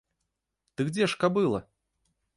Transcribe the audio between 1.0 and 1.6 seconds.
ж кабыла?